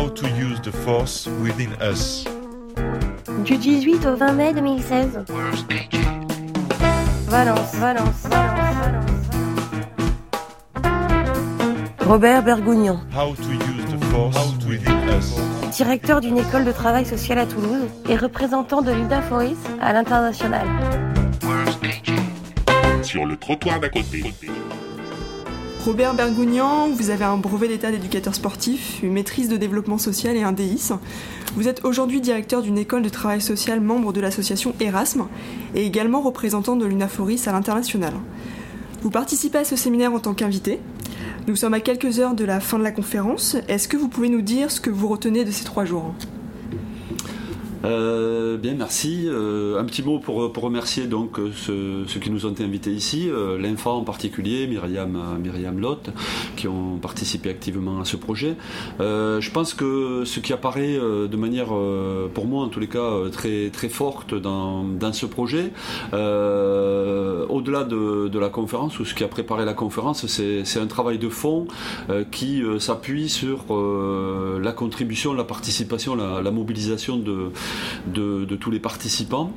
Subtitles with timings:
[0.00, 2.24] How to use the force within us.
[3.44, 5.24] Du 18 au 20 mai 2016.
[7.28, 9.10] Valence, Valence, Valence, Valence.
[12.00, 15.36] Robert Bergougnan, How to use the force within us.
[15.76, 20.66] directeur d'une école de travail social à Toulouse et représentant de l'UNAFORIS à l'international.
[23.02, 24.22] sur le trottoir d'à côté.
[25.84, 30.42] Robert Bergougnan, vous avez un brevet d'état d'éducateur sportif, une maîtrise de développement social et
[30.42, 30.90] un DIS.
[31.54, 35.26] Vous êtes aujourd'hui directeur d'une école de travail social membre de l'association Erasme
[35.74, 38.12] et également représentant de l'UNAFORIS à l'international.
[39.00, 40.80] Vous participez à ce séminaire en tant qu'invité.
[41.48, 43.56] Nous sommes à quelques heures de la fin de la conférence.
[43.66, 46.14] Est-ce que vous pouvez nous dire ce que vous retenez de ces trois jours?
[47.84, 49.24] Euh, bien, merci.
[49.26, 51.50] Euh, un petit mot pour, pour remercier donc euh,
[52.06, 56.10] ceux, qui nous ont invités ici, euh, l'Infa en particulier, Myriam, euh, Myriam Lotte,
[56.56, 58.56] qui ont participé activement à ce projet.
[58.98, 61.68] Je pense que ce qui apparaît de manière,
[62.34, 65.72] pour moi en tous les cas, très, très forte dans, dans ce projet,
[66.12, 71.18] au-delà de, de la conférence ou ce qui a préparé la conférence, c'est un travail
[71.18, 71.66] de fond
[72.30, 73.64] qui s'appuie sur
[74.60, 77.50] la contribution, la participation, la, la mobilisation de,
[78.06, 79.52] de, tous les participants.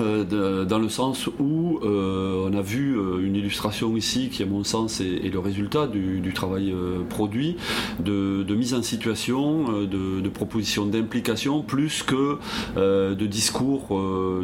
[0.00, 4.46] Euh, dans le sens où euh, on a vu euh, une illustration ici qui à
[4.46, 6.74] mon sens est, le résultat du, travail
[7.08, 7.56] produit
[7.98, 12.38] de, mise en situation de, de propositions d'implication plus que
[12.76, 13.88] de discours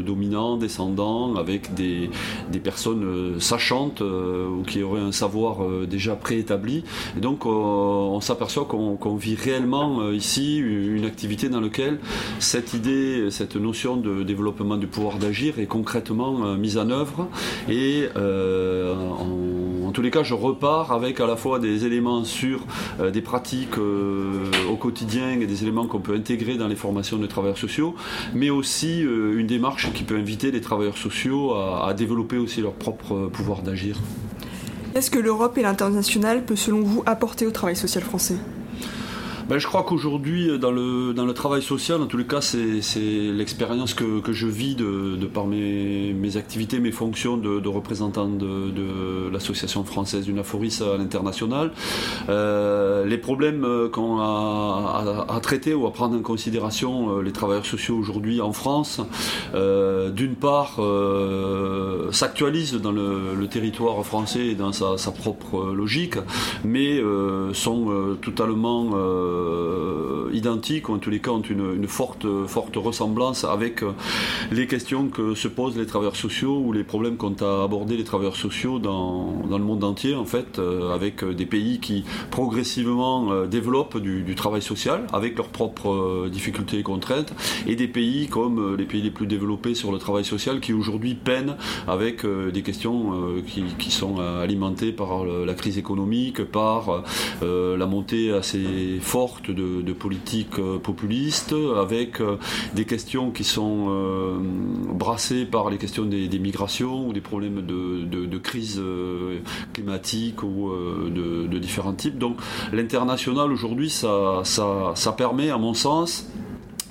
[0.04, 2.10] dominants descendants avec des,
[2.50, 6.84] des personnes sachantes ou qui auraient un savoir déjà préétabli.
[7.16, 11.98] Et donc on s'aperçoit qu'on vit réellement ici une activité dans laquelle
[12.38, 17.28] cette idée, cette notion de développement du pouvoir d'agir est concrètement euh, mise en œuvre
[17.68, 22.60] et euh, en, tous les cas je repars avec à la fois des éléments sur
[23.00, 27.26] euh, des pratiques au quotidien et des éléments qu'on peut intégrer dans les formations de
[27.26, 27.94] travailleurs sociaux
[28.34, 32.72] mais aussi une démarche qui peut inviter les travailleurs sociaux à, à développer aussi leur
[32.72, 33.96] propre pouvoir d'agir.
[34.94, 38.36] Est-ce que l'Europe et l'international peut selon vous apporter au travail social français?
[39.48, 42.40] Ben, je crois qu'aujourd'hui, euh, dans le, dans le travail social, en tous les cas,
[42.40, 47.60] c'est l'expérience que, que je vis de, de par mes, mes activités, mes fonctions de,
[47.60, 51.70] de représentant de, de l'association française du Naforis à l'international.
[52.28, 57.22] Euh, les problèmes euh, qu'on a à, à traiter ou à prendre en considération euh,
[57.22, 59.00] les travailleurs sociaux aujourd'hui en France,
[59.54, 65.72] euh, d'une part, euh, s'actualisent dans le, le territoire français et dans sa, sa propre
[65.72, 66.16] logique,
[66.64, 67.00] mais
[67.52, 68.90] sont totalement
[70.32, 73.92] identiques, ou en tous les cas ont une, forte, forte ressemblance avec euh,
[74.52, 78.04] les questions que se posent les travailleurs sociaux ou les problèmes qu'ont à aborder les
[78.04, 83.32] travailleurs sociaux dans, le monde entier, en fait, euh, avec euh, des pays qui progressivement
[83.32, 87.32] euh, développent du, travail social avec leurs propres euh, difficultés et contraintes,
[87.66, 90.72] et des pays comme euh, les pays les plus développés sur le travail social qui
[90.72, 91.56] aujourd'hui peinent
[91.88, 93.42] avec euh, des questions euh,
[93.78, 97.02] qui, sont euh, alimentées par la crise économique, par
[97.42, 102.36] euh, la montée assez forte de, politiques euh, populistes, avec euh,
[102.74, 104.38] des questions qui sont euh,
[104.92, 108.80] brassées par les questions des, migrations ou des problèmes de, crise
[109.72, 112.18] climatique ou de, différents types.
[112.18, 112.36] Donc
[112.72, 116.28] l'international aujourd'hui, ça, ça permet, à mon sens,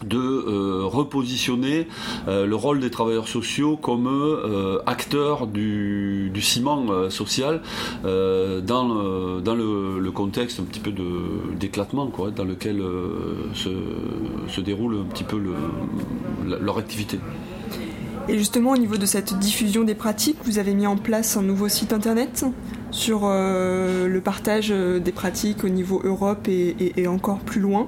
[0.06, 1.88] de euh, repositionner
[2.28, 7.62] euh, le rôle des travailleurs sociaux comme euh, acteurs du, ciment social
[8.04, 10.94] dans, le, contexte un petit peu
[11.60, 12.84] d'éclatement dans lequel
[13.54, 15.42] se, déroule un petit peu
[16.46, 17.20] leur activité.
[18.28, 21.42] Et justement, au niveau de cette diffusion des pratiques, vous avez mis en place un
[21.42, 22.46] nouveau site internet
[22.92, 27.88] sur le partage des pratiques au niveau Europe et encore plus loin.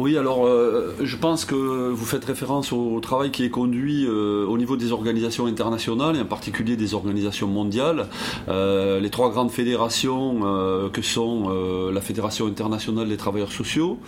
[0.00, 1.56] Oui, alors euh, je pense que
[1.90, 6.20] vous faites référence au travail qui est conduit euh, au niveau des organisations internationales et
[6.20, 8.06] en particulier des organisations mondiales.
[8.48, 13.98] Euh, les trois grandes fédérations euh, que sont euh, la Fédération internationale des travailleurs sociaux,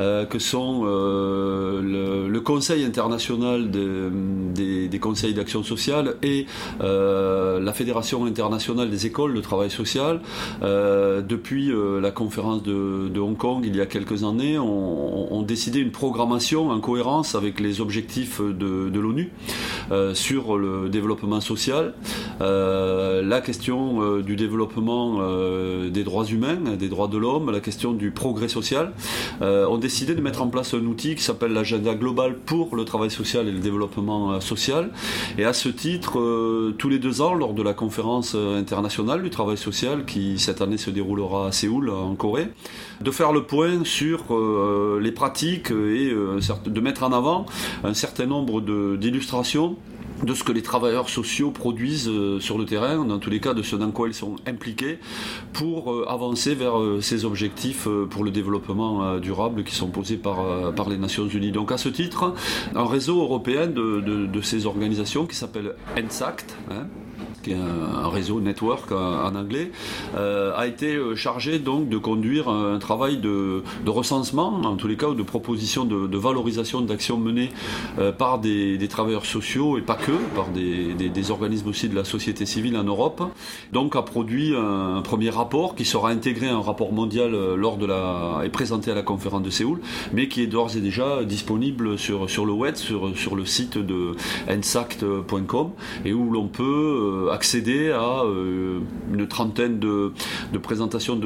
[0.00, 4.10] euh, que sont le, le Conseil international de-
[4.52, 6.46] des, des conseils d'action sociale et
[6.80, 10.20] la Fédération internationale des écoles de travail social.
[10.62, 15.80] Depuis la conférence de, de Hong Kong il y a quelques années, on, ont décidé
[15.80, 19.30] une programmation en cohérence avec les objectifs de, l'ONU
[20.14, 21.94] sur le développement social,
[22.40, 25.20] la question du développement
[25.88, 28.92] des droits humains, des droits de l'homme, la question du progrès social,
[29.40, 33.10] ont décidé de mettre en place un outil qui s'appelle l'agenda global pour le travail
[33.10, 34.90] social et le développement social.
[35.38, 39.56] Et à ce titre, tous les deux ans, lors de la conférence internationale du travail
[39.56, 42.48] social qui cette année se déroulera à Séoul, en Corée,
[43.00, 47.46] de faire le point sur euh, les pratiques et euh, de mettre en avant
[47.84, 48.60] un certain nombre
[48.96, 49.76] d'illustrations
[50.22, 53.52] de ce que les travailleurs sociaux produisent euh, sur le terrain, dans tous les cas
[53.52, 54.98] de ce dans quoi ils sont impliqués,
[55.52, 61.28] pour avancer vers ces objectifs pour le développement durable qui sont posés par, les Nations
[61.28, 61.52] Unies.
[61.52, 62.34] Donc à ce titre,
[62.74, 66.86] un réseau européen de, de, ces organisations qui s'appelle ENSACT, hein,
[67.54, 69.70] un réseau network en anglais,
[70.16, 74.96] euh, a été euh, chargé donc de conduire un travail de, recensement, en tous les
[74.96, 77.50] cas, ou de proposition de, valorisation d'actions menées
[77.98, 82.46] euh, par des, travailleurs sociaux et pas que, par des, organismes aussi de la société
[82.46, 83.22] civile en Europe.
[83.72, 87.86] Donc a produit un, premier rapport qui sera intégré à un rapport mondial lors de
[87.86, 89.80] la et présenté à la conférence de Séoul,
[90.12, 94.14] mais qui est d'ores et déjà disponible sur, sur le web, sur, le site de
[94.48, 95.70] ensact.com
[96.04, 98.80] et où l'on peut accéder à euh,
[99.12, 100.12] une trentaine de,
[100.62, 101.16] présentations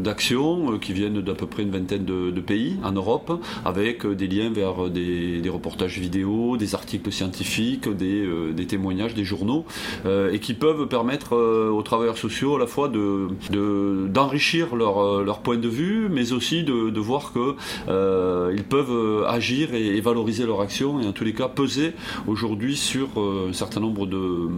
[0.00, 3.30] d'actions euh, qui viennent d'à peu près une vingtaine de, pays en Europe,
[3.64, 9.66] avec euh, des liens vers des, reportages vidéo, des articles scientifiques, des, témoignages, des journaux,
[10.06, 15.68] et qui peuvent permettre aux travailleurs sociaux à la fois d'enrichir leur, leur point de
[15.68, 21.24] vue, mais aussi de, voir qu'ils peuvent agir et, valoriser leur action, et en tous
[21.24, 21.92] les cas peser
[22.26, 24.48] aujourd'hui sur un certain nombre de,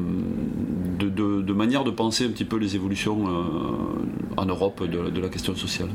[1.10, 5.54] de, manière de penser un petit peu les évolutions euh, en Europe de, la question
[5.54, 5.88] sociale.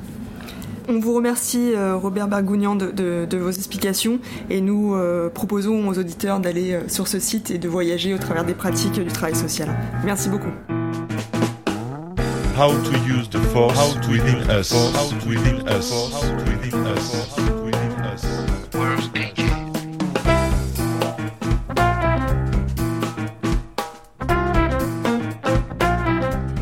[0.87, 4.19] On vous remercie, euh, Robert Bergougnan, de, vos explications
[4.49, 8.43] et nous euh, proposons aux auditeurs d'aller sur ce site et de voyager au travers
[8.43, 9.69] des pratiques du travail social.
[10.03, 10.51] Merci beaucoup.
[12.57, 14.73] How to use the force within us.
[15.25, 15.93] within us.
[16.45, 17.48] within us.